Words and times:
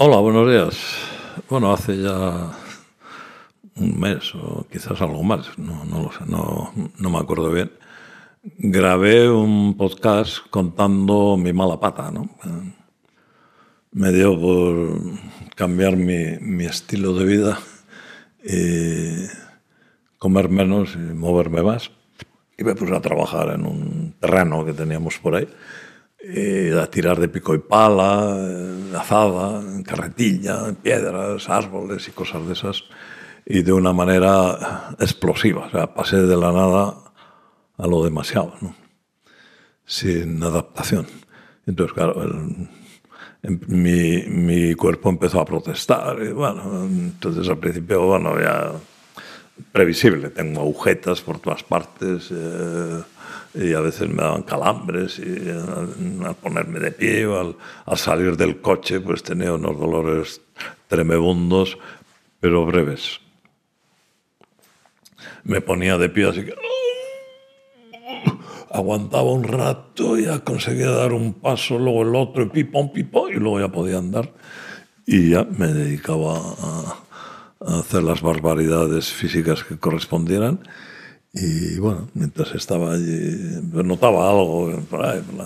Hola, 0.00 0.18
buenos 0.18 0.48
días. 0.48 0.78
Bueno, 1.50 1.72
hace 1.72 2.00
ya 2.00 2.52
un 3.74 3.98
mes 3.98 4.32
o 4.36 4.64
quizás 4.70 5.02
algo 5.02 5.24
más, 5.24 5.58
no, 5.58 5.84
no 5.86 6.02
lo 6.02 6.12
sé, 6.12 6.20
no, 6.24 6.72
no 6.96 7.10
me 7.10 7.18
acuerdo 7.18 7.50
bien. 7.50 7.72
Grabé 8.58 9.28
un 9.28 9.76
podcast 9.76 10.38
contando 10.50 11.36
mi 11.36 11.52
mala 11.52 11.80
pata, 11.80 12.12
¿no? 12.12 12.30
Me 13.90 14.12
dio 14.12 14.40
por 14.40 15.00
cambiar 15.56 15.96
mi, 15.96 16.38
mi 16.42 16.64
estilo 16.66 17.12
de 17.14 17.24
vida 17.24 17.58
y 18.44 19.26
comer 20.16 20.48
menos 20.48 20.94
y 20.94 21.12
moverme 21.12 21.60
más. 21.62 21.90
Y 22.56 22.62
me 22.62 22.76
puse 22.76 22.94
a 22.94 23.00
trabajar 23.00 23.48
en 23.50 23.66
un 23.66 24.14
terreno 24.20 24.64
que 24.64 24.74
teníamos 24.74 25.18
por 25.18 25.34
ahí 25.34 25.48
y 26.20 26.70
a 26.70 26.90
tirar 26.90 27.20
de 27.20 27.28
pico 27.28 27.54
y 27.54 27.58
pala, 27.58 28.36
en 28.36 28.94
azada, 28.94 29.60
en 29.60 29.82
carretilla, 29.82 30.68
en 30.68 30.74
piedras, 30.76 31.48
árboles 31.48 32.08
y 32.08 32.12
cosas 32.12 32.46
de 32.46 32.52
esas, 32.52 32.84
y 33.46 33.62
de 33.62 33.72
una 33.72 33.92
manera 33.92 34.94
explosiva. 34.98 35.66
O 35.66 35.70
sea, 35.70 35.94
pasé 35.94 36.16
de 36.16 36.36
la 36.36 36.52
nada 36.52 36.94
a 37.76 37.86
lo 37.86 38.04
demasiado, 38.04 38.54
¿no? 38.60 38.74
sin 39.88 40.42
adaptación. 40.42 41.06
Entonces, 41.66 41.94
claro, 41.94 42.22
el, 42.22 42.68
mi, 43.66 44.22
mi, 44.24 44.74
cuerpo 44.74 45.08
empezó 45.08 45.40
a 45.40 45.44
protestar. 45.44 46.22
Y 46.22 46.32
bueno, 46.32 46.84
entonces 46.84 47.48
al 47.48 47.58
principio, 47.58 48.06
bueno, 48.06 48.38
ya 48.38 48.72
previsible, 49.72 50.30
tengo 50.30 50.60
agujetas 50.60 51.20
por 51.22 51.40
todas 51.40 51.62
partes. 51.62 52.28
Eh, 52.30 53.02
y 53.54 53.72
a 53.72 53.80
veces 53.80 54.08
me 54.08 54.22
daban 54.22 54.42
calambres 54.42 55.18
y 55.18 55.48
al, 55.50 56.34
ponerme 56.36 56.80
de 56.80 56.92
pie 56.92 57.26
o 57.26 57.40
al, 57.40 57.56
al, 57.86 57.98
salir 57.98 58.36
del 58.36 58.60
coche 58.60 59.00
pues 59.00 59.22
tenía 59.22 59.52
unos 59.52 59.78
dolores 59.78 60.40
tremebundos 60.86 61.78
pero 62.40 62.66
breves. 62.66 63.20
Me 65.44 65.60
ponía 65.60 65.98
de 65.98 66.08
pie 66.08 66.28
así 66.28 66.44
que 66.44 66.54
aguantaba 68.70 69.32
un 69.32 69.44
rato, 69.44 70.16
ya 70.18 70.40
conseguía 70.40 70.90
dar 70.90 71.12
un 71.12 71.34
paso, 71.34 71.78
luego 71.78 72.02
el 72.02 72.14
otro, 72.14 72.42
y 72.44 72.48
pipón, 72.48 72.92
pipón, 72.92 73.32
y 73.32 73.36
luego 73.36 73.60
ya 73.60 73.68
podía 73.68 73.98
andar. 73.98 74.32
Y 75.06 75.30
ya 75.30 75.44
me 75.44 75.68
dedicaba 75.68 76.36
a, 76.36 76.96
a 77.66 77.78
hacer 77.80 78.02
las 78.02 78.20
barbaridades 78.20 79.10
físicas 79.10 79.64
que 79.64 79.78
correspondieran. 79.78 80.60
Y 81.40 81.78
bueno, 81.78 82.08
mientras 82.14 82.52
estaba 82.54 82.94
allí, 82.94 83.60
notaba 83.72 84.28
algo 84.28 84.72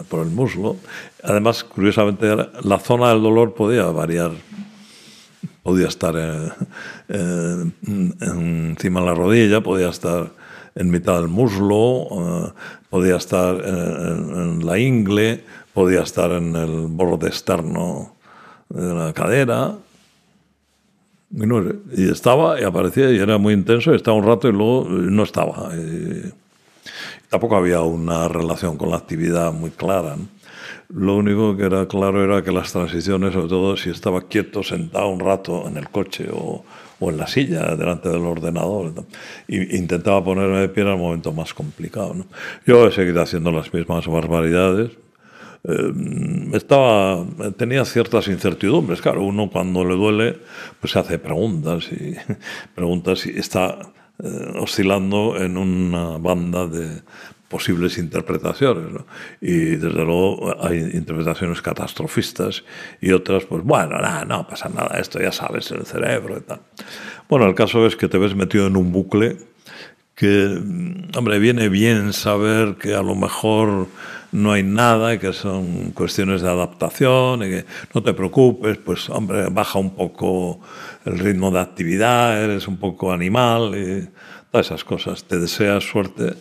por, 0.09 0.21
el 0.21 0.31
muslo. 0.31 0.77
Además, 1.23 1.65
curiosamente, 1.65 2.35
la 2.62 2.79
zona 2.79 3.11
del 3.11 3.23
dolor 3.23 3.55
podía 3.55 3.85
variar. 3.87 4.33
Podía 5.63 5.89
estar 5.89 6.15
encima 7.09 9.01
de 9.01 9.07
la 9.07 9.15
rodilla, 9.15 9.61
podía 9.63 9.91
estar 9.91 10.31
en 10.75 10.91
mitad 10.91 11.20
del 11.20 11.29
muslo, 11.29 11.77
uh, 11.77 12.53
podía 12.89 13.17
estar 13.17 13.57
en, 13.57 14.37
en, 14.37 14.67
la 14.67 14.79
ingle, 14.79 15.45
podía 15.75 16.01
estar 16.01 16.33
en 16.33 16.57
el 16.57 16.87
borde 16.89 17.29
externo 17.29 18.15
de 18.70 18.95
la 18.95 19.13
cadera. 19.13 19.75
Y, 21.35 21.47
no, 21.47 21.63
y 21.97 22.11
estaba 22.11 22.61
y 22.61 22.65
aparecía 22.65 23.11
y 23.11 23.19
era 23.19 23.39
muy 23.39 23.55
intenso, 23.55 23.93
y 23.93 23.97
estaba 23.97 24.17
un 24.17 24.27
rato 24.27 24.49
y 24.49 24.53
luego 24.53 24.89
no 24.89 25.23
estaba. 25.23 25.75
Y 25.75 26.33
tampoco 27.29 27.57
había 27.57 27.81
una 27.81 28.29
relación 28.29 28.77
con 28.77 28.91
la 28.91 28.97
actividad 28.97 29.53
muy 29.53 29.71
clara. 29.71 30.17
¿no? 30.17 30.29
Lo 30.95 31.17
único 31.17 31.57
que 31.57 31.65
era 31.65 31.87
claro 31.89 32.23
era 32.23 32.43
que 32.43 32.53
las 32.53 32.73
transiciones, 32.73 33.33
sobre 33.33 33.49
todo 33.49 33.77
si 33.77 33.89
estaba 33.89 34.23
quieto, 34.29 34.63
sentado 34.63 35.09
un 35.09 35.21
rato 35.21 35.67
en 35.67 35.79
el 35.79 35.89
coche 35.89 36.29
o, 36.31 36.65
o 37.01 37.11
en 37.11 37.17
la 37.17 37.27
silla 37.27 37.75
delante 37.75 38.11
del 38.11 38.27
ordenador, 38.27 38.93
¿no? 38.95 39.07
y 39.49 39.77
intentaba 39.77 40.23
ponerme 40.23 40.61
de 40.61 40.69
pie 40.69 40.83
en 40.83 40.91
el 40.91 40.99
momento 40.99 41.33
más 41.33 41.55
complicado. 41.55 42.15
¿no? 42.15 42.27
Yo 42.67 42.87
he 42.87 42.92
seguido 42.92 43.23
haciendo 43.23 43.51
las 43.51 43.73
mismas 43.73 44.07
barbaridades, 44.07 44.91
eh, 45.64 45.92
estaba, 46.55 47.24
tenía 47.56 47.84
ciertas 47.84 48.28
incertidumbres. 48.28 49.00
Claro, 49.00 49.23
uno 49.23 49.50
cuando 49.50 49.84
le 49.84 49.95
duele, 49.95 50.39
pues 50.80 50.92
se 50.92 50.98
hace 50.98 51.18
preguntas 51.18 51.90
y 51.92 52.14
preguntas 52.74 53.27
y 53.27 53.39
está 53.39 53.78
eh, 54.23 54.52
oscilando 54.58 55.36
en 55.39 55.56
una 55.56 56.18
banda 56.18 56.67
de 56.67 57.02
posibles 57.48 57.98
interpretaciones. 57.98 58.92
¿no? 58.92 59.06
Y 59.40 59.77
desde 59.77 60.05
luego 60.05 60.56
hay 60.64 60.78
interpretaciones 60.78 61.61
catastrofistas 61.61 62.64
y 63.00 63.12
otras, 63.12 63.44
pues 63.44 63.62
bueno, 63.62 63.98
nada, 63.98 64.24
no 64.24 64.48
pasa 64.48 64.70
nada, 64.70 64.98
esto 64.98 65.20
ya 65.20 65.33
sabes, 65.33 65.70
el 65.70 65.84
cerebro 65.84 66.39
y 66.39 66.40
tal. 66.40 66.61
Bueno, 67.29 67.46
el 67.46 67.55
caso 67.55 67.86
es 67.86 67.94
que 67.94 68.08
te 68.08 68.18
ves 68.18 68.34
metido 68.34 68.67
en 68.67 68.77
un 68.77 68.90
bucle 68.90 69.36
que, 70.14 70.46
hombre, 71.17 71.39
viene 71.39 71.68
bien 71.68 72.12
saber 72.12 72.77
que 72.77 72.94
a 72.94 73.02
lo 73.02 73.14
mejor 73.14 73.86
no 74.33 74.53
hay 74.53 74.63
nada 74.63 75.19
que 75.19 75.33
son 75.33 75.93
cuestiones 75.93 76.41
de 76.41 76.48
adaptación 76.48 77.43
y 77.43 77.51
que 77.51 77.65
no 77.95 78.03
te 78.03 78.15
preocupes, 78.15 78.79
pues 78.79 79.09
hombre, 79.11 79.48
baja 79.51 79.79
un 79.79 79.95
poco 79.95 80.61
el 81.05 81.19
ritmo 81.19 81.51
de 81.51 81.61
actividad, 81.61 82.42
eres 82.42 82.67
un 82.67 82.79
poco 82.79 83.13
animal 83.13 83.75
y 83.77 84.09
todas 84.51 84.67
esas 84.67 84.85
cosas. 84.85 85.25
Te 85.25 85.39
deseas 85.39 85.85
suerte, 85.85 86.35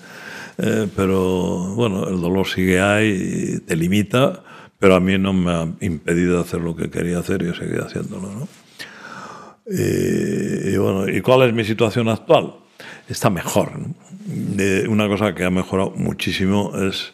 eh, 0.58 0.88
pero 0.96 1.76
bueno, 1.76 2.08
el 2.08 2.22
dolor 2.22 2.48
sigue 2.48 2.80
ahí 2.80 3.60
te 3.68 3.76
limita, 3.76 4.42
pero 4.80 4.96
a 4.96 5.00
mí 5.02 5.18
no 5.18 5.34
me 5.34 5.52
ha 5.52 5.68
impedido 5.82 6.40
hacer 6.40 6.62
lo 6.62 6.76
que 6.76 6.90
quería 6.90 7.20
hacer 7.20 7.42
y 7.44 7.50
he 7.50 7.54
seguido 7.54 7.86
haciéndolo. 7.86 8.30
¿no? 8.32 8.48
Y, 9.68 10.78
bueno, 10.78 11.10
¿y 11.10 11.22
cuál 11.22 11.44
es 11.44 11.54
mi 11.54 11.66
situación 11.66 12.08
actual? 12.08 12.54
Está 13.10 13.30
mejor. 13.30 13.72
una 14.88 15.08
cosa 15.10 15.36
que 15.36 15.44
ha 15.44 15.52
mejorado 15.52 15.92
muchísimo 15.92 16.72
es 16.78 17.14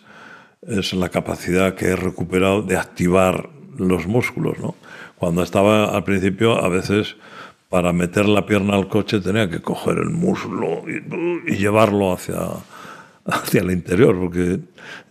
es 0.67 0.93
la 0.93 1.09
capacidad 1.09 1.75
que 1.75 1.87
he 1.87 1.95
recuperado 1.95 2.61
de 2.61 2.77
activar 2.77 3.49
los 3.77 4.05
músculos. 4.05 4.59
¿no? 4.59 4.75
Cuando 5.17 5.41
estaba 5.43 5.95
al 5.95 6.03
principio, 6.03 6.63
a 6.63 6.69
veces 6.69 7.15
para 7.69 7.91
meter 7.91 8.27
la 8.27 8.45
pierna 8.45 8.75
al 8.75 8.87
coche 8.87 9.19
tenía 9.19 9.49
que 9.49 9.61
coger 9.61 9.97
el 9.97 10.09
muslo 10.09 10.83
y, 10.87 11.51
y 11.51 11.57
llevarlo 11.57 12.13
hacia, 12.13 12.37
hacia 13.25 13.61
el 13.61 13.71
interior, 13.71 14.17
porque 14.17 14.59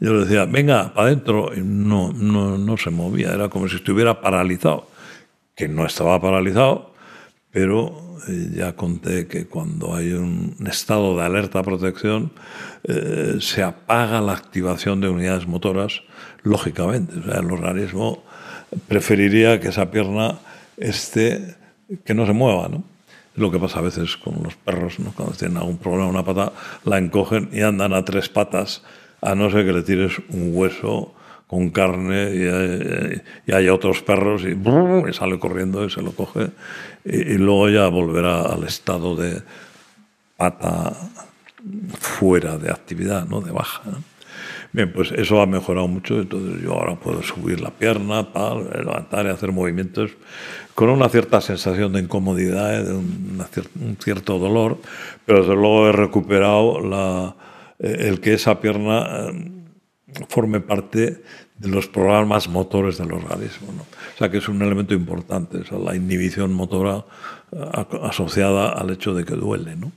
yo 0.00 0.14
le 0.14 0.20
decía, 0.20 0.46
venga, 0.46 0.92
para 0.94 1.08
adentro, 1.08 1.50
y 1.54 1.60
no, 1.60 2.12
no, 2.12 2.56
no 2.56 2.76
se 2.76 2.90
movía, 2.90 3.32
era 3.32 3.48
como 3.48 3.68
si 3.68 3.76
estuviera 3.76 4.20
paralizado, 4.20 4.88
que 5.54 5.68
no 5.68 5.84
estaba 5.86 6.20
paralizado, 6.20 6.94
pero 7.50 8.05
ya 8.54 8.74
conté 8.74 9.26
que 9.26 9.46
cuando 9.46 9.94
hay 9.94 10.12
un 10.12 10.56
estado 10.66 11.16
de 11.16 11.22
alerta 11.22 11.62
protección 11.62 12.32
eh, 12.84 13.38
se 13.40 13.62
apaga 13.62 14.20
la 14.20 14.32
activación 14.32 15.00
de 15.00 15.08
unidades 15.08 15.46
motoras, 15.46 16.02
lógicamente. 16.42 17.14
El 17.14 17.50
organismo 17.50 18.22
preferiría 18.88 19.60
que 19.60 19.68
esa 19.68 19.90
pierna 19.90 20.38
esté, 20.76 21.56
que 22.04 22.14
no 22.14 22.26
se 22.26 22.32
mueva, 22.32 22.68
¿no? 22.68 22.84
Lo 23.34 23.50
que 23.50 23.58
pasa 23.58 23.80
a 23.80 23.82
veces 23.82 24.16
con 24.16 24.42
los 24.42 24.54
perros, 24.54 24.98
¿no? 24.98 25.12
Cuando 25.12 25.34
tienen 25.34 25.58
algún 25.58 25.78
problema 25.78 26.08
una 26.08 26.24
pata, 26.24 26.52
la 26.84 26.98
encogen 26.98 27.50
y 27.52 27.60
andan 27.60 27.92
a 27.92 28.04
tres 28.04 28.28
patas, 28.28 28.82
a 29.20 29.34
no 29.34 29.50
ser 29.50 29.66
que 29.66 29.72
le 29.72 29.82
tires 29.82 30.12
un 30.30 30.50
hueso 30.54 31.15
con 31.46 31.70
carne 31.70 32.34
y, 32.34 32.42
hay, 32.42 33.22
y 33.46 33.52
hay 33.52 33.68
otros 33.68 34.02
perros 34.02 34.42
y, 34.42 34.50
y, 34.50 35.12
sale 35.12 35.38
corriendo 35.38 35.84
y 35.84 35.90
se 35.90 36.02
lo 36.02 36.12
coge 36.12 36.50
y, 37.04 37.16
y, 37.16 37.38
luego 37.38 37.68
ya 37.68 37.86
volverá 37.88 38.42
al 38.42 38.64
estado 38.64 39.14
de 39.14 39.42
pata 40.36 40.92
fuera 41.98 42.58
de 42.58 42.70
actividad, 42.70 43.26
¿no? 43.26 43.40
de 43.40 43.52
baja. 43.52 43.82
Bien, 44.72 44.92
pues 44.92 45.10
eso 45.12 45.40
ha 45.40 45.46
mejorado 45.46 45.88
mucho, 45.88 46.20
entonces 46.20 46.62
yo 46.62 46.74
ahora 46.74 46.96
puedo 46.96 47.22
subir 47.22 47.60
la 47.60 47.70
pierna, 47.70 48.28
levantar 48.74 49.24
y 49.26 49.30
hacer 49.30 49.52
movimientos 49.52 50.10
con 50.74 50.90
una 50.90 51.08
cierta 51.08 51.40
sensación 51.40 51.92
de 51.92 52.00
incomodidad, 52.00 52.84
de 52.84 52.92
un, 52.92 53.42
un 53.80 53.96
cierto 53.96 54.38
dolor, 54.38 54.78
pero 55.24 55.40
desde 55.40 55.54
luego 55.54 55.88
he 55.88 55.92
recuperado 55.92 56.80
la, 56.80 57.34
eh, 57.78 58.08
el 58.08 58.20
que 58.20 58.34
esa 58.34 58.60
pierna 58.60 59.30
forme 60.28 60.60
parte 60.60 61.22
de 61.58 61.68
los 61.68 61.88
programas 61.88 62.48
motores 62.48 62.98
del 62.98 63.12
organismo. 63.12 63.72
¿no? 63.72 63.82
O 63.82 64.18
sea 64.18 64.30
que 64.30 64.38
es 64.38 64.48
un 64.48 64.62
elemento 64.62 64.94
importante, 64.94 65.58
o 65.58 65.64
sea, 65.64 65.78
la 65.78 65.96
inhibición 65.96 66.52
motora 66.52 67.04
asociada 68.02 68.70
al 68.70 68.90
hecho 68.90 69.14
de 69.14 69.24
que 69.24 69.34
duele. 69.34 69.76
¿no? 69.76 69.92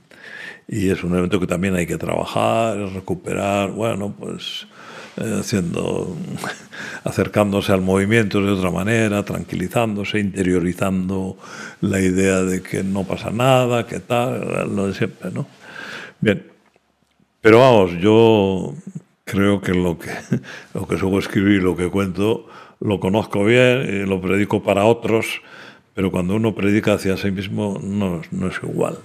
Y 0.66 0.90
es 0.90 1.04
un 1.04 1.12
elemento 1.12 1.40
que 1.40 1.46
también 1.46 1.74
hay 1.74 1.86
que 1.86 1.98
trabajar, 1.98 2.78
recuperar, 2.92 3.70
bueno, 3.70 4.14
pues 4.18 4.66
eh, 5.16 5.38
haciendo, 5.40 6.16
acercándose 7.04 7.72
al 7.72 7.80
movimiento 7.80 8.40
de 8.40 8.52
otra 8.52 8.70
manera, 8.70 9.24
tranquilizándose, 9.24 10.18
interiorizando 10.18 11.36
la 11.80 12.00
idea 12.00 12.42
de 12.42 12.62
que 12.62 12.82
no 12.82 13.04
pasa 13.04 13.30
nada, 13.30 13.86
que 13.86 14.00
tal, 14.00 14.74
lo 14.74 14.86
de 14.86 14.94
siempre, 14.94 15.30
¿no? 15.30 15.46
Bien, 16.20 16.46
pero 17.40 17.58
vamos, 17.58 17.92
yo 18.00 18.74
creo 19.30 19.60
que 19.60 19.72
lo 19.72 19.98
que, 19.98 20.10
lo 20.74 20.86
que 20.86 20.98
suelo 20.98 21.18
escribir, 21.18 21.62
lo 21.62 21.76
que 21.76 21.88
cuento, 21.88 22.46
lo 22.80 22.98
conozco 22.98 23.44
bien 23.44 23.82
y 23.82 24.06
lo 24.06 24.20
predico 24.20 24.62
para 24.62 24.84
otros, 24.84 25.42
pero 25.94 26.10
cuando 26.10 26.34
uno 26.34 26.54
predica 26.54 26.94
hacia 26.94 27.16
sí 27.16 27.30
mismo 27.30 27.78
no, 27.82 28.22
no 28.30 28.48
es 28.48 28.56
igual. 28.62 28.98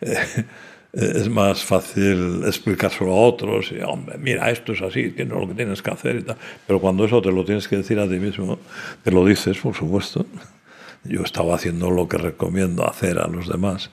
es 0.92 1.28
más 1.28 1.64
fácil 1.64 2.42
explicárselo 2.46 3.12
a 3.12 3.20
otros 3.20 3.72
y, 3.72 3.80
hombre, 3.80 4.16
mira, 4.18 4.50
esto 4.50 4.72
es 4.72 4.82
así, 4.82 5.10
tienes 5.10 5.36
lo 5.36 5.48
que 5.48 5.54
tienes 5.54 5.82
que 5.82 5.90
hacer 5.90 6.16
y 6.16 6.22
tal. 6.22 6.36
Pero 6.66 6.80
cuando 6.80 7.04
eso 7.04 7.20
te 7.20 7.32
lo 7.32 7.44
tienes 7.44 7.66
que 7.66 7.76
decir 7.76 7.98
a 7.98 8.08
ti 8.08 8.18
mismo, 8.18 8.58
te 9.02 9.10
lo 9.10 9.24
dices, 9.24 9.58
por 9.58 9.74
supuesto. 9.74 10.26
Yo 11.04 11.22
estaba 11.22 11.54
haciendo 11.54 11.90
lo 11.90 12.08
que 12.08 12.18
recomiendo 12.18 12.86
hacer 12.86 13.18
a 13.18 13.28
los 13.28 13.48
demás, 13.48 13.90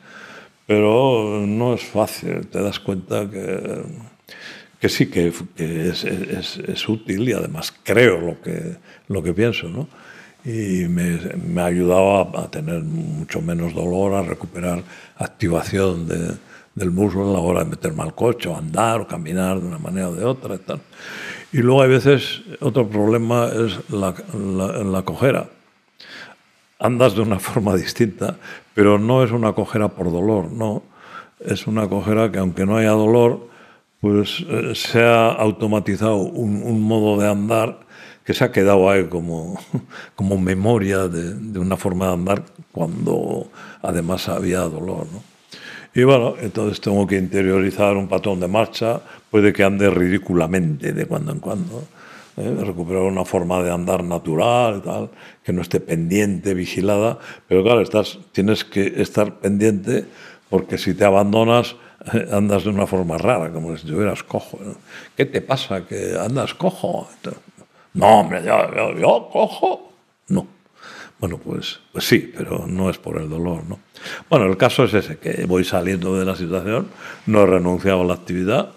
pero 0.66 1.46
no 1.46 1.76
es 1.76 1.84
fácil, 1.84 2.48
te 2.48 2.62
das 2.62 2.80
cuenta 2.80 3.30
que, 3.30 3.84
que 4.86 4.90
sí, 4.90 5.08
que, 5.08 5.34
es, 5.58 6.04
es, 6.04 6.58
es, 6.58 6.90
útil 6.90 7.28
y 7.28 7.34
además 7.34 7.74
creo 7.84 8.22
lo 8.22 8.40
que, 8.40 8.76
lo 9.08 9.24
que 9.24 9.34
pienso, 9.34 9.68
¿no? 9.68 9.88
Y 10.46 10.88
me, 10.88 11.18
me 11.44 11.62
ayudaba 11.64 12.30
a 12.40 12.52
tener 12.52 12.84
mucho 12.84 13.42
menos 13.42 13.74
dolor, 13.74 14.14
a 14.14 14.22
recuperar 14.22 14.84
activación 15.18 16.08
de, 16.08 16.36
del 16.76 16.92
muslo 16.92 17.28
a 17.28 17.34
la 17.34 17.40
hora 17.40 17.64
de 17.64 17.72
meterme 17.72 18.04
al 18.04 18.14
coche, 18.14 18.48
o 18.48 18.56
andar, 18.56 19.02
o 19.02 19.08
caminar 19.08 19.60
de 19.60 19.66
una 19.66 19.80
manera 19.80 20.10
o 20.10 20.14
de 20.14 20.24
otra. 20.24 20.54
Y, 20.54 20.60
tal. 20.60 20.80
y 21.52 21.58
luego 21.58 21.82
hay 21.82 21.90
veces, 21.90 22.44
otro 22.60 22.88
problema 22.88 23.48
es 23.48 23.90
la, 23.90 24.14
la, 24.36 24.84
la 24.84 25.02
cojera. 25.02 25.50
Andas 26.78 27.16
de 27.16 27.22
una 27.22 27.40
forma 27.48 27.76
distinta, 27.76 28.38
pero 28.76 29.00
no 29.00 29.24
es 29.24 29.32
una 29.32 29.54
cojera 29.54 29.88
por 29.88 30.12
dolor, 30.12 30.52
no. 30.52 30.84
Es 31.40 31.66
una 31.66 31.88
cojera 31.88 32.32
que 32.32 32.38
aunque 32.38 32.68
no 32.68 32.78
haya 32.78 32.92
dolor, 32.92 33.55
pues 34.06 34.46
eh, 34.48 34.76
se 34.76 35.02
ha 35.02 35.32
automatizado 35.32 36.18
un, 36.18 36.62
un, 36.62 36.80
modo 36.80 37.20
de 37.20 37.28
andar 37.28 37.80
que 38.24 38.36
se 38.36 38.44
ha 38.44 38.52
quedado 38.52 38.88
ahí 38.88 39.06
como, 39.06 39.60
como 40.16 40.38
memoria 40.38 41.08
de, 41.08 41.34
de 41.34 41.58
una 41.58 41.76
forma 41.76 42.06
de 42.06 42.14
andar 42.14 42.44
cuando 42.72 43.48
además 43.82 44.30
había 44.30 44.60
dolor. 44.60 45.08
¿no? 45.12 45.24
Y 45.96 46.04
bueno, 46.04 46.36
entonces 46.40 46.80
tengo 46.82 47.08
que 47.08 47.18
interiorizar 47.18 47.98
un 47.98 48.08
patrón 48.08 48.40
de 48.40 48.48
marcha, 48.48 49.02
puede 49.32 49.52
que 49.52 49.64
ande 49.64 49.90
ridículamente 49.90 50.94
de 50.94 51.08
cuando 51.08 51.32
en 51.32 51.40
cuando, 51.40 51.84
¿eh? 52.38 52.58
recuperar 52.64 53.02
una 53.02 53.26
forma 53.26 53.64
de 53.64 53.72
andar 53.72 54.04
natural, 54.04 54.84
tal, 54.84 55.10
que 55.44 55.52
no 55.52 55.64
esté 55.64 55.80
pendiente, 55.80 56.54
vigilada, 56.54 57.18
pero 57.48 57.64
claro, 57.64 57.82
estás, 57.82 58.20
tienes 58.34 58.66
que 58.66 59.02
estar 59.02 59.40
pendiente 59.40 60.06
porque 60.48 60.78
si 60.78 60.94
te 60.94 61.06
abandonas 61.06 61.76
andas 62.32 62.64
de 62.64 62.70
una 62.70 62.88
forma 62.88 63.18
rara, 63.18 63.52
como 63.52 63.70
si 63.76 63.86
estuvieras 63.86 64.24
cojo. 64.24 64.60
¿no? 64.64 64.76
¿Qué 65.16 65.26
te 65.26 65.42
pasa? 65.42 65.86
¿Que 65.86 66.18
andas 66.20 66.54
cojo? 66.54 67.08
No, 67.94 68.20
hombre, 68.20 68.44
yo, 68.44 68.74
yo, 68.76 68.98
yo 68.98 69.30
cojo. 69.32 69.92
No. 70.30 70.48
Bueno, 71.20 71.38
pues, 71.38 71.80
pues 71.92 72.06
sí, 72.06 72.32
pero 72.36 72.68
no 72.68 72.90
es 72.90 72.98
por 72.98 73.18
el 73.18 73.30
dolor, 73.30 73.64
¿no? 73.68 73.80
Bueno, 74.30 74.46
el 74.46 74.58
caso 74.58 74.84
es 74.84 74.94
ese, 74.94 75.18
que 75.18 75.46
voy 75.46 75.64
saliendo 75.64 76.18
de 76.20 76.26
la 76.26 76.36
situación, 76.36 76.88
no 77.26 77.44
he 77.44 77.46
renunciado 77.46 78.02
a 78.02 78.06
la 78.06 78.14
actividad 78.14 78.72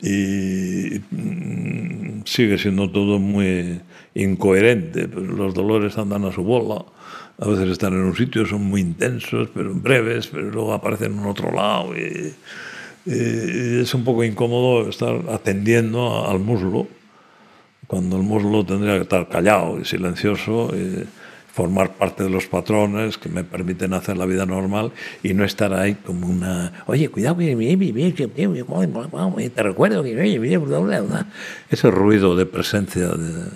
y 0.00 1.00
mm, 1.10 2.22
sigue 2.24 2.58
siendo 2.58 2.90
todo 2.90 3.18
muy 3.18 3.82
incoherente. 4.14 5.06
Los 5.08 5.52
dolores 5.54 5.98
andan 5.98 6.24
a 6.24 6.32
su 6.32 6.42
bola, 6.42 6.84
a 7.40 7.48
veces 7.48 7.70
están 7.70 7.94
en 7.94 8.00
un 8.00 8.14
sitio, 8.14 8.44
son 8.46 8.64
muy 8.64 8.82
intensos, 8.82 9.48
pero 9.54 9.72
breves, 9.74 10.26
pero 10.28 10.50
luego 10.50 10.74
aparecen 10.74 11.18
en 11.18 11.24
otro 11.24 11.50
lado 11.50 11.96
y, 11.96 12.34
y 13.06 13.80
es 13.80 13.94
un 13.94 14.04
poco 14.04 14.22
incómodo 14.24 14.86
estar 14.88 15.22
atendiendo 15.30 16.28
al 16.28 16.38
muslo 16.38 16.86
cuando 17.86 18.18
el 18.18 18.22
muslo 18.22 18.64
tendría 18.64 18.94
que 18.94 19.02
estar 19.02 19.28
callado 19.28 19.80
y 19.80 19.84
silencioso, 19.84 20.70
y 20.76 21.04
formar 21.52 21.94
parte 21.94 22.22
de 22.22 22.30
los 22.30 22.46
patrones 22.46 23.18
que 23.18 23.28
me 23.28 23.42
permiten 23.42 23.92
hacer 23.94 24.16
la 24.16 24.26
vida 24.26 24.46
normal 24.46 24.92
y 25.24 25.34
no 25.34 25.44
estar 25.44 25.74
ahí 25.74 25.94
como 25.94 26.28
una, 26.28 26.84
oye, 26.86 27.08
cuidado, 27.08 27.36
te 27.36 27.56
recuerdo 29.62 30.04
que 30.04 30.14
ese 31.68 31.90
ruido 31.90 32.36
de 32.36 32.46
presencia 32.46 33.08
de, 33.08 33.46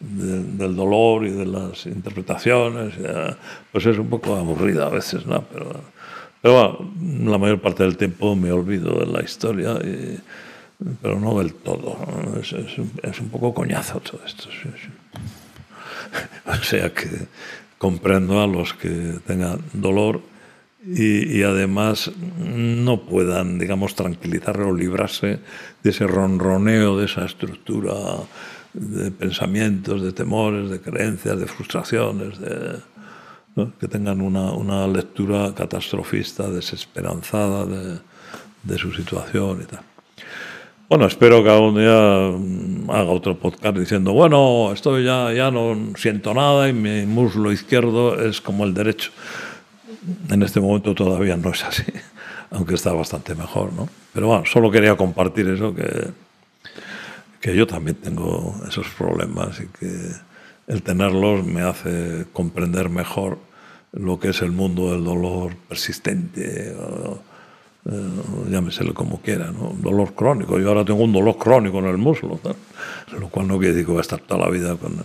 de, 0.00 0.42
del 0.42 0.74
dolor 0.74 1.26
y 1.26 1.30
de 1.30 1.46
las 1.46 1.86
interpretaciones, 1.86 2.94
pues 3.70 3.86
es 3.86 3.98
un 3.98 4.08
poco 4.08 4.34
aburrido 4.34 4.86
a 4.86 4.88
veces, 4.90 5.26
¿no? 5.26 5.42
Pero, 5.42 5.80
pero 6.42 6.54
bueno, 6.54 7.30
la 7.30 7.38
mayor 7.38 7.60
parte 7.60 7.82
del 7.82 7.96
tiempo 7.96 8.34
me 8.34 8.50
olvido 8.50 8.98
de 8.98 9.06
la 9.06 9.22
historia 9.22 9.74
y, 9.84 10.18
pero 11.02 11.20
no 11.20 11.38
del 11.38 11.54
todo. 11.54 11.96
Es, 12.40 12.52
es, 12.52 12.78
un, 12.78 12.90
es, 13.02 13.20
un, 13.20 13.28
poco 13.28 13.52
coñazo 13.52 14.00
todo 14.00 14.20
esto. 14.24 14.48
o 16.46 16.64
sea 16.64 16.92
que 16.92 17.08
comprendo 17.78 18.42
a 18.42 18.46
los 18.46 18.74
que 18.74 19.18
tengan 19.26 19.60
dolor 19.72 20.22
y, 20.84 21.38
y, 21.38 21.42
además 21.42 22.10
no 22.38 23.02
puedan, 23.02 23.58
digamos, 23.58 23.94
tranquilizar 23.94 24.60
o 24.62 24.74
librarse 24.74 25.40
de 25.82 25.90
ese 25.90 26.06
ronroneo, 26.06 26.96
de 26.96 27.04
esa 27.04 27.26
estructura 27.26 27.92
de 28.72 29.10
pensamientos, 29.10 30.02
de 30.02 30.12
temores, 30.12 30.70
de 30.70 30.80
creencias, 30.80 31.38
de 31.38 31.46
frustraciones, 31.46 32.38
de, 32.38 32.78
¿no? 33.56 33.72
que 33.78 33.88
tengan 33.88 34.20
una, 34.20 34.52
una, 34.52 34.86
lectura 34.86 35.52
catastrofista, 35.54 36.48
desesperanzada 36.48 37.66
de, 37.66 37.98
de 38.62 38.78
su 38.78 38.92
situación 38.92 39.62
y 39.62 39.66
tal. 39.66 39.80
Bueno, 40.88 41.06
espero 41.06 41.44
que 41.44 41.50
algún 41.50 41.76
día 41.76 42.32
mm, 42.36 42.90
haga 42.90 43.10
otro 43.10 43.38
podcast 43.38 43.76
diciendo, 43.76 44.12
bueno, 44.12 44.72
estoy 44.72 45.04
ya, 45.04 45.32
ya 45.32 45.50
no 45.50 45.76
siento 45.96 46.34
nada 46.34 46.68
y 46.68 46.72
mi 46.72 47.06
muslo 47.06 47.52
izquierdo 47.52 48.20
es 48.20 48.40
como 48.40 48.64
el 48.64 48.74
derecho. 48.74 49.12
En 50.30 50.42
este 50.42 50.60
momento 50.60 50.94
todavía 50.94 51.36
no 51.36 51.50
es 51.50 51.64
así, 51.64 51.84
aunque 52.50 52.74
está 52.74 52.92
bastante 52.92 53.34
mejor, 53.34 53.72
¿no? 53.72 53.88
Pero 54.12 54.28
bueno, 54.28 54.44
solo 54.46 54.70
quería 54.70 54.96
compartir 54.96 55.48
eso, 55.48 55.74
que, 55.74 56.08
que 57.40 57.54
yo 57.54 57.66
también 57.66 57.96
tengo 57.96 58.54
esos 58.68 58.88
problemas 58.88 59.60
y 59.60 59.66
que 59.78 60.12
el 60.66 60.82
tenerlos 60.82 61.44
me 61.44 61.62
hace 61.62 62.26
comprender 62.32 62.88
mejor 62.88 63.38
lo 63.92 64.18
que 64.20 64.28
es 64.28 64.40
el 64.42 64.52
mundo 64.52 64.92
del 64.92 65.04
dolor 65.04 65.56
persistente. 65.68 66.74
O, 66.76 67.20
eh, 67.86 68.50
llámeselo 68.50 68.92
como 68.92 69.22
quiera, 69.22 69.50
¿no? 69.50 69.74
Dolor 69.80 70.12
crónico. 70.12 70.58
Yo 70.58 70.68
ahora 70.68 70.84
tengo 70.84 71.02
un 71.02 71.12
dolor 71.12 71.38
crónico 71.38 71.78
en 71.78 71.86
el 71.86 71.96
muslo, 71.96 72.38
¿no? 72.44 73.18
lo 73.18 73.28
cual 73.28 73.48
no 73.48 73.58
quiere 73.58 73.72
decir 73.72 73.86
que 73.86 73.92
voy 73.92 73.98
a 73.98 74.02
estar 74.02 74.20
toda 74.20 74.44
la 74.44 74.50
vida 74.50 74.76
con... 74.76 75.02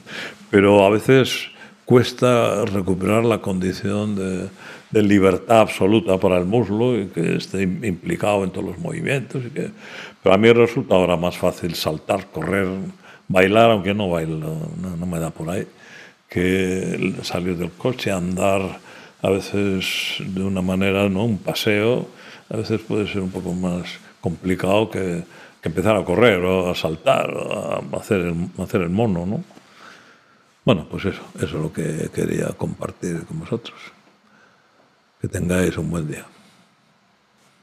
Pero 0.50 0.86
a 0.86 0.90
veces 0.90 1.48
cuesta 1.86 2.66
recuperar 2.66 3.24
la 3.24 3.40
condición 3.40 4.16
de, 4.16 4.50
de, 4.92 5.02
libertad 5.04 5.62
absoluta 5.62 6.18
para 6.18 6.38
el 6.38 6.46
muslo 6.46 7.00
y 7.00 7.08
que 7.08 7.36
esté 7.36 7.62
implicado 7.62 8.44
en 8.44 8.50
todos 8.50 8.66
los 8.66 8.80
movimientos. 8.80 9.44
Y 9.46 9.50
que, 9.52 9.72
pero 10.22 10.36
a 10.36 10.38
mí 10.38 10.52
resulta 10.52 10.96
ahora 10.96 11.16
más 11.16 11.38
fácil 11.38 11.76
saltar, 11.76 12.28
correr, 12.32 12.68
bailar, 13.28 13.72
aunque 13.72 13.94
no 13.94 14.10
bailo, 14.10 14.70
no, 14.82 14.98
no 14.98 15.06
me 15.06 15.20
da 15.20 15.30
por 15.30 15.50
ahí, 15.50 15.68
que 16.28 17.14
salir 17.22 17.58
del 17.58 17.72
coche, 17.72 18.12
andar 18.12 18.80
a 19.22 19.30
veces 19.30 20.18
de 20.20 20.44
una 20.44 20.62
manera, 20.62 21.10
¿no? 21.10 21.26
un 21.26 21.38
paseo, 21.38 22.08
a 22.50 22.58
veces 22.58 22.82
puede 22.82 23.08
ser 23.08 23.22
un 23.22 23.32
poco 23.32 23.54
más 23.54 23.86
complicado 24.22 24.90
que, 24.90 25.24
que 25.62 25.70
empezar 25.70 25.96
a 25.96 26.04
correr 26.04 26.44
o 26.44 26.70
a 26.70 26.76
saltar 26.76 27.32
o 27.32 27.84
a 27.92 27.98
hacer 27.98 28.22
el, 28.22 28.50
a 28.58 28.64
hacer 28.64 28.82
el 28.82 28.90
mono, 28.90 29.26
¿no? 29.26 29.44
Bueno, 30.66 30.88
pues 30.90 31.06
eso, 31.06 31.22
eso 31.36 31.46
es 31.46 31.54
lo 31.54 31.72
que 31.72 32.10
quería 32.12 32.48
compartir 32.58 33.24
con 33.26 33.40
vosotros. 33.40 33.78
Que 35.22 35.28
tengáis 35.28 35.78
un 35.78 35.92
buen 35.92 36.08
día. 36.08 36.26